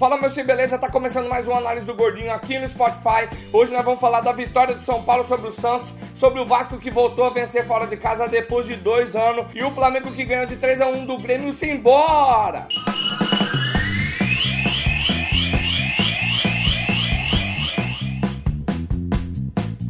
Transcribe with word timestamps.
Fala 0.00 0.16
meu 0.16 0.30
sim, 0.30 0.42
beleza? 0.42 0.78
Tá 0.78 0.88
começando 0.88 1.28
mais 1.28 1.46
uma 1.46 1.58
análise 1.58 1.84
do 1.84 1.94
Gordinho 1.94 2.32
aqui 2.32 2.58
no 2.58 2.66
Spotify. 2.66 3.28
Hoje 3.52 3.70
nós 3.70 3.84
vamos 3.84 4.00
falar 4.00 4.22
da 4.22 4.32
vitória 4.32 4.74
do 4.74 4.82
São 4.82 5.02
Paulo 5.02 5.28
sobre 5.28 5.48
o 5.48 5.52
Santos, 5.52 5.92
sobre 6.14 6.40
o 6.40 6.46
Vasco 6.46 6.78
que 6.78 6.90
voltou 6.90 7.26
a 7.26 7.28
vencer 7.28 7.66
fora 7.66 7.86
de 7.86 7.98
casa 7.98 8.26
depois 8.26 8.64
de 8.64 8.76
dois 8.76 9.14
anos 9.14 9.44
e 9.54 9.62
o 9.62 9.70
Flamengo 9.70 10.10
que 10.10 10.24
ganhou 10.24 10.46
de 10.46 10.56
3 10.56 10.80
a 10.80 10.86
1 10.86 11.04
do 11.04 11.18
Grêmio. 11.18 11.52
Simbora! 11.52 12.66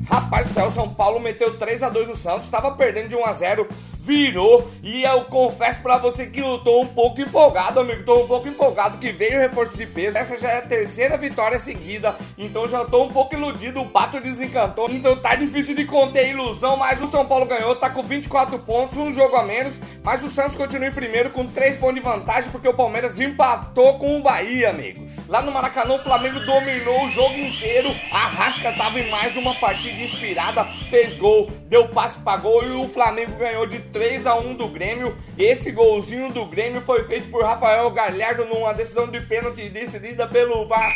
Rapaz 0.09 0.49
do 0.49 0.55
céu, 0.55 0.73
São 0.73 0.93
Paulo 0.93 1.21
meteu 1.21 1.57
3 1.57 1.85
a 1.85 1.89
2 1.89 2.09
no 2.09 2.17
Santos, 2.17 2.47
estava 2.47 2.73
perdendo 2.73 3.11
de 3.11 3.15
1 3.15 3.25
a 3.25 3.33
0 3.33 3.69
virou 4.11 4.69
e 4.83 5.05
eu 5.05 5.25
confesso 5.27 5.81
para 5.81 5.97
você 5.99 6.27
que 6.27 6.41
eu 6.41 6.59
tô 6.59 6.81
um 6.81 6.87
pouco 6.87 7.21
empolgado, 7.21 7.79
amigo. 7.79 8.03
Tô 8.03 8.25
um 8.25 8.27
pouco 8.27 8.49
empolgado 8.49 8.99
que 8.99 9.13
veio 9.13 9.37
o 9.37 9.41
reforço 9.41 9.77
de 9.77 9.87
peso. 9.87 10.19
Essa 10.19 10.37
já 10.37 10.49
é 10.49 10.59
a 10.59 10.63
terceira 10.63 11.17
vitória 11.17 11.61
seguida, 11.61 12.17
então 12.37 12.67
já 12.67 12.85
tô 12.85 13.05
um 13.05 13.09
pouco 13.09 13.35
iludido. 13.35 13.81
O 13.81 13.89
Pato 13.89 14.21
desencantou, 14.21 14.91
então 14.91 15.17
tá 15.17 15.37
difícil 15.37 15.77
de 15.77 15.85
conter 15.85 16.25
a 16.25 16.29
ilusão. 16.29 16.77
Mas 16.77 17.01
o 17.01 17.07
São 17.07 17.25
Paulo 17.25 17.47
ganhou, 17.47 17.77
tá 17.77 17.89
com 17.89 18.03
24 18.03 18.59
pontos, 18.59 18.99
um 18.99 19.13
jogo 19.13 19.37
a 19.37 19.45
menos. 19.45 19.79
Mas 20.03 20.25
o 20.25 20.29
Santos 20.29 20.57
continua 20.57 20.89
em 20.89 20.93
primeiro 20.93 21.31
com 21.31 21.47
3 21.47 21.77
pontos 21.77 21.95
de 21.95 22.01
vantagem, 22.01 22.51
porque 22.51 22.69
o 22.69 22.75
Palmeiras 22.75 23.21
empatou 23.21 23.99
com 23.99 24.19
o 24.19 24.23
Bahia, 24.23 24.71
amigos. 24.71 25.13
Lá 25.29 25.41
no 25.41 25.53
Maracanã, 25.53 25.95
o 25.95 25.99
Flamengo 26.01 26.41
dominou 26.41 27.05
o 27.05 27.11
jogo 27.11 27.35
inteiro. 27.35 27.95
A 28.11 28.27
Rasca 28.27 28.73
tava 28.73 28.99
em 28.99 29.09
mais 29.09 29.37
uma 29.37 29.55
partida 29.55 30.03
inspirada, 30.03 30.65
fez 30.89 31.15
gol, 31.15 31.49
deu 31.69 31.89
passe 31.89 32.19
pra 32.19 32.37
gol 32.37 32.65
e 32.65 32.71
o 32.73 32.89
Flamengo 32.89 33.37
ganhou 33.37 33.67
de 33.67 33.79
3 33.79 34.00
3 34.01 34.27
a 34.27 34.35
1 34.35 34.55
do 34.55 34.67
Grêmio. 34.67 35.15
Esse 35.37 35.71
golzinho 35.71 36.33
do 36.33 36.47
Grêmio 36.47 36.81
foi 36.81 37.05
feito 37.05 37.29
por 37.29 37.45
Rafael 37.45 37.91
Galhardo 37.91 38.47
numa 38.47 38.73
decisão 38.73 39.07
de 39.07 39.21
pênalti 39.21 39.69
decidida 39.69 40.27
pelo 40.27 40.67
VAR. 40.67 40.91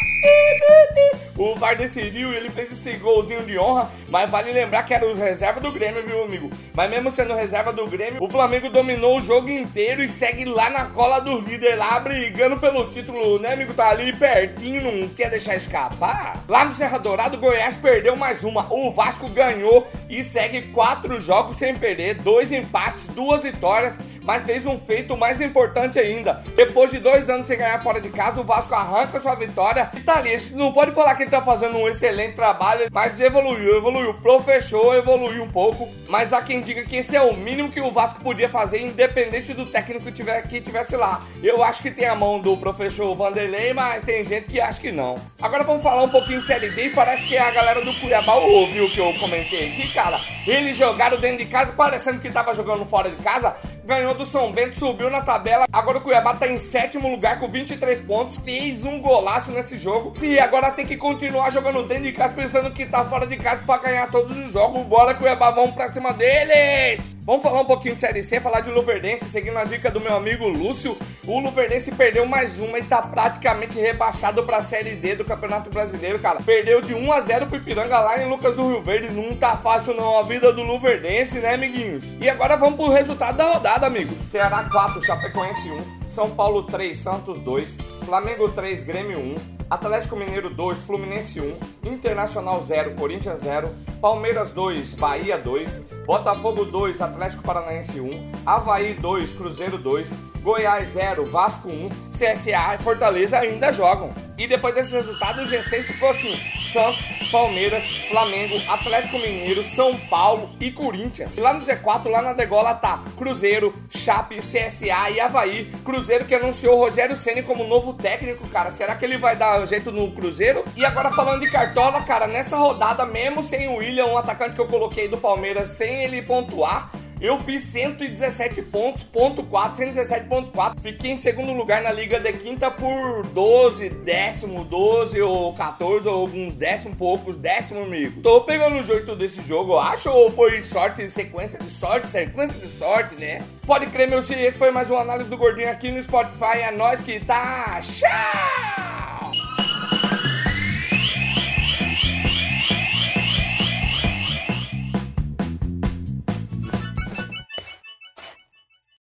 O 1.45 1.55
VAR 1.57 1.77
decidiu 1.77 2.33
e 2.33 2.37
ele 2.37 2.49
fez 2.49 2.73
esse 2.73 2.95
golzinho 2.95 3.43
de 3.43 3.59
honra, 3.59 3.91
mas 4.09 4.31
vale 4.31 4.51
lembrar 4.51 4.83
que 4.83 4.95
era 4.95 5.07
os 5.07 5.19
reserva 5.19 5.61
do 5.61 5.71
Grêmio, 5.71 6.03
viu, 6.07 6.25
amigo? 6.25 6.51
Mas 6.73 6.89
mesmo 6.89 7.11
sendo 7.11 7.35
reserva 7.35 7.71
do 7.71 7.87
Grêmio, 7.87 8.23
o 8.23 8.29
Flamengo 8.31 8.71
dominou 8.71 9.19
o 9.19 9.21
jogo 9.21 9.51
inteiro 9.51 10.03
e 10.03 10.09
segue 10.09 10.47
lá 10.47 10.71
na 10.71 10.87
cola 10.87 11.21
do 11.21 11.39
líder, 11.41 11.77
lá 11.77 12.01
brigando 12.01 12.59
pelo 12.59 12.87
título, 12.91 13.39
né, 13.39 13.53
amigo? 13.53 13.75
Tá 13.75 13.91
ali 13.91 14.17
pertinho, 14.17 14.81
não 14.81 15.07
quer 15.11 15.29
deixar 15.29 15.55
escapar. 15.55 16.43
Lá 16.49 16.65
no 16.65 16.73
Serra 16.73 16.97
Dourado, 16.97 17.37
o 17.37 17.41
Goiás 17.41 17.77
perdeu 17.77 18.17
mais 18.17 18.43
uma. 18.43 18.67
O 18.73 18.91
Vasco 18.91 19.29
ganhou 19.29 19.87
e 20.09 20.25
segue 20.25 20.63
quatro 20.73 21.21
jogos 21.21 21.57
sem 21.57 21.75
perder, 21.75 22.15
dois 22.15 22.53
empates, 22.53 23.07
duas 23.09 23.43
vitórias, 23.43 23.99
mas 24.25 24.43
fez 24.45 24.67
um 24.67 24.77
feito 24.77 25.17
mais 25.17 25.41
importante 25.41 25.99
ainda. 25.99 26.43
Depois 26.57 26.91
de 26.91 26.99
dois 26.99 27.29
anos 27.31 27.47
sem 27.47 27.59
ganhar 27.59 27.83
fora 27.83 28.01
de 28.01 28.09
casa, 28.09 28.41
o 28.41 28.45
Vasco 28.45 28.75
arranca 28.75 29.21
sua 29.21 29.35
vitória. 29.35 29.91
E 29.95 30.01
tá 30.01 30.17
ali, 30.17 30.35
não 30.53 30.73
pode 30.73 30.93
falar 30.93 31.15
que 31.15 31.23
ele 31.23 31.31
tá 31.31 31.43
fazendo 31.43 31.77
um 31.77 31.89
excelente 31.89 32.35
trabalho, 32.35 32.89
mas 32.91 33.21
evoluiu, 33.21 33.77
evoluiu. 33.77 34.15
Profechou, 34.15 34.95
evoluiu 34.95 35.43
um 35.43 35.51
pouco. 35.51 35.89
Mas 36.09 36.33
há 36.33 36.41
quem 36.41 36.63
diga 36.63 36.83
que 36.85 36.97
esse 36.97 37.15
é 37.15 37.23
o 37.23 37.35
mínimo 37.37 37.71
que 37.71 37.81
o 37.81 37.91
Vasco 37.91 38.21
podia 38.21 38.49
fazer, 38.49 38.81
independente 38.81 39.53
do 39.53 39.67
técnico 39.67 40.07
que, 40.07 40.13
tiver, 40.13 40.43
que 40.43 40.61
tivesse 40.61 40.97
lá. 40.97 41.23
Eu 41.43 41.63
acho 41.63 41.83
que 41.83 41.91
tem 41.91 42.07
a 42.07 42.15
mão 42.15 42.41
do 42.41 42.57
professor 42.57 43.15
Vanderlei, 43.15 43.73
mas 43.75 44.03
tem 44.05 44.25
gente 44.25 44.49
que 44.49 44.61
acha 44.61 44.81
que 44.81 44.91
não. 44.91 45.17
Agora 45.41 45.65
vamos 45.65 45.83
falar 45.83 46.03
um 46.03 46.09
pouquinho 46.09 46.41
de 46.41 46.47
Série 46.47 46.67
e 46.67 46.91
parece 46.91 47.27
que 47.27 47.37
a 47.37 47.51
galera 47.51 47.81
do 47.83 47.93
Cuiabá 47.95 48.35
ouviu 48.35 48.87
o 48.87 48.91
que 48.91 48.99
eu 48.99 49.13
comentei 49.15 49.69
aqui, 49.69 49.93
cara. 49.93 50.21
Eles 50.47 50.77
jogaram 50.77 51.19
dentro 51.19 51.39
de 51.39 51.47
casa, 51.47 51.73
parecendo 51.73 52.21
que 52.21 52.31
tava 52.31 52.55
jogando 52.55 52.85
fora 52.85 53.11
de 53.11 53.17
casa, 53.17 53.57
ganhou 53.85 54.15
do 54.15 54.27
São 54.27 54.51
Bento, 54.51 54.79
subiu 54.79 55.11
na 55.11 55.21
tabela. 55.21 55.67
Agora 55.73 55.99
o 55.99 56.01
Cuiabá 56.01 56.35
tá 56.35 56.49
em 56.49 56.59
sétimo 56.59 57.09
lugar 57.09 57.39
com 57.39 57.49
23 57.49 58.01
pontos. 58.01 58.39
Fez 58.39 58.85
um 58.85 59.01
golaço 59.01 59.51
nesse 59.51 59.77
jogo. 59.77 60.15
E 60.23 60.39
agora 60.39 60.71
tem 60.71 60.87
que 60.87 60.97
continuar 60.97 61.51
jogando 61.51 61.83
dentro 61.83 62.05
de 62.05 62.13
casa, 62.13 62.35
pensando 62.35 62.71
que 62.71 62.87
tá 62.87 63.05
fora 63.05 63.27
de 63.27 63.37
casa 63.37 63.63
para 63.67 63.83
ganhar 63.83 64.11
todos 64.11 64.37
os 64.39 64.53
jogos. 64.53 64.83
Bora, 64.87 65.15
Cuiabá, 65.15 65.51
vamos 65.51 65.75
pra 65.75 65.93
cima 65.93 66.13
deles! 66.13 67.15
Vamos 67.25 67.43
falar 67.43 67.63
um 67.63 67.67
pouquinho 67.67 67.95
de 67.95 68.01
Série 68.03 68.23
C, 68.23 68.39
falar 68.39 68.61
de 68.61 68.71
Luverdense, 68.71 69.25
seguindo 69.27 69.57
a 69.59 69.65
dica 69.65 69.91
do 69.91 70.01
meu 70.01 70.15
amigo 70.15 70.47
Lúcio. 70.47 70.97
O 71.27 71.41
Luverdense 71.41 71.91
perdeu 71.91 72.27
mais 72.27 72.59
uma 72.59 72.79
e 72.79 72.83
tá 72.83 73.01
praticamente 73.01 73.79
rebaixado 73.79 74.43
pra 74.43 74.63
Série 74.63 74.95
D 74.95 75.17
do 75.17 75.25
Campeonato 75.25 75.71
Brasileiro, 75.71 76.19
cara. 76.19 76.39
Perdeu 76.43 76.83
de 76.83 76.93
1 76.93 77.13
a 77.13 77.21
0 77.23 77.47
pro 77.47 77.57
Ipiranga 77.57 77.99
lá 77.99 78.23
em 78.23 78.29
Lucas 78.29 78.55
do 78.55 78.69
Rio 78.69 78.83
Verde. 78.83 79.11
Não 79.11 79.35
tá 79.35 79.57
fácil 79.57 79.95
não 79.95 80.19
a 80.19 80.23
vida 80.23 80.53
do 80.53 80.63
Luverdense, 80.63 81.39
né, 81.39 81.55
amiguinhos? 81.55 82.05
E 82.21 82.29
agora 82.29 82.59
vamos 82.59 82.77
pro 82.77 82.91
resultado 82.91 83.39
da 83.39 83.55
rodada, 83.55 83.87
amigo. 83.87 84.15
Ceará 84.31 84.69
4, 84.71 85.03
Chapecoense 85.03 85.71
1, 85.71 86.11
São 86.11 86.29
Paulo 86.29 86.65
3, 86.65 86.99
Santos 86.99 87.39
2, 87.39 87.79
Flamengo 88.05 88.51
3, 88.51 88.83
Grêmio 88.83 89.19
1, 89.19 89.37
Atlético 89.71 90.17
Mineiro 90.17 90.51
2, 90.51 90.83
Fluminense 90.83 91.41
1, 91.41 91.89
Internacional 91.89 92.63
0, 92.63 92.97
Corinthians 92.97 93.41
0, 93.41 93.71
Palmeiras 93.99 94.51
2, 94.51 94.93
Bahia 94.93 95.39
2, 95.39 95.81
Botafogo 96.05 96.65
2, 96.65 97.01
Atlético 97.01 97.43
Paranaense 97.43 97.99
1, 97.99 98.33
Havaí 98.45 98.95
2, 98.95 99.33
Cruzeiro 99.33 99.79
2, 99.79 100.13
Goiás 100.43 100.91
0, 100.93 101.25
Vasco 101.25 101.69
1, 101.69 101.89
CSA 102.13 102.75
e 102.75 102.79
Fortaleza 102.83 103.39
ainda 103.39 103.73
jogam. 103.73 104.13
E 104.37 104.47
depois 104.47 104.75
desse 104.75 104.93
resultado, 104.93 105.41
o 105.43 105.47
G6 105.47 105.83
ficou 105.85 106.11
assim: 106.11 106.39
Santos, 106.75 107.31
Palmeiras, 107.31 107.85
Flamengo, 108.09 108.61
Atlético 108.69 109.21
Mineiro, 109.21 109.63
São 109.63 109.97
Paulo 109.97 110.51
e 110.61 110.73
Corinthians. 110.73 111.31
E 111.37 111.41
lá 111.41 111.55
no 111.55 111.65
Z4, 111.65 112.09
lá 112.09 112.21
na 112.21 112.33
degola 112.33 112.75
tá 112.75 113.01
Cruzeiro, 113.17 113.73
Chape, 113.89 114.39
CSA 114.39 115.11
e 115.11 115.21
Havaí. 115.21 115.67
Cruzeiro 115.85 116.25
que 116.25 116.35
anunciou 116.35 116.77
Rogério 116.77 117.17
Ceni 117.17 117.45
como 117.45 117.63
novo 117.63 117.93
técnico, 117.93 118.49
cara. 118.49 118.73
Será 118.73 118.97
que 118.97 119.05
ele 119.05 119.17
vai 119.19 119.37
dar 119.37 119.65
jeito 119.67 119.93
no 119.93 120.11
Cruzeiro? 120.11 120.65
E 120.75 120.85
agora 120.85 121.13
falando 121.13 121.43
de 121.43 121.51
Cartola, 121.51 122.03
cara, 122.03 122.27
nessa 122.27 122.57
rodada, 122.57 123.07
mesmo 123.07 123.45
sem 123.45 123.69
o 123.69 123.77
William, 123.77 124.07
um 124.07 124.19
atacante 124.19 124.57
que 124.57 124.61
eu 124.61 124.67
coloquei 124.67 125.07
do 125.07 125.17
Palmeiras, 125.17 125.69
sem 125.69 126.03
ele 126.03 126.23
pontuar, 126.23 126.91
eu 127.25 127.39
fiz 127.39 127.65
117 127.65 128.61
pontos, 128.63 129.03
ponto 129.03 129.43
4, 129.43 129.83
117.4. 129.83 130.79
Fiquei 130.83 131.13
em 131.13 131.17
segundo 131.17 131.53
lugar 131.53 131.83
na 131.83 131.91
Liga 131.91 132.21
de 132.21 132.33
Quinta 132.35 132.71
por 132.71 133.27
12, 133.29 133.89
décimo, 133.89 134.63
12 134.65 135.23
ou 135.23 135.55
14 135.55 136.07
ou 136.07 136.21
alguns 136.21 136.55
décimo 136.55 136.95
poucos, 136.95 137.37
décimo 137.37 137.81
amigo. 137.81 138.21
Tô 138.21 138.43
pegando 138.43 138.77
o 138.77 138.83
jeito 138.83 139.17
desse 139.17 139.41
jogo, 139.41 139.73
eu 139.73 139.81
acho, 139.81 140.11
ou 140.11 140.31
foi 140.33 140.63
sorte, 140.63 141.09
sequência 141.09 141.59
de 141.59 141.71
sorte, 141.71 142.09
sequência 142.09 142.61
de 142.61 142.69
sorte, 142.77 143.15
né? 143.15 143.43
Pode 143.67 143.87
crer, 143.87 144.07
meu 144.07 144.23
filho, 144.23 144.41
esse 144.41 144.59
foi 144.59 144.71
mais 144.71 144.91
uma 144.91 145.01
análise 145.01 145.31
do 145.31 145.39
Gordinho 145.39 145.71
aqui 145.71 145.91
no 145.91 146.03
Spotify. 146.03 146.59
É 146.61 146.71
nós 146.71 147.01
que 147.01 147.21
tá. 147.21 147.81
Tchau! 147.81 148.84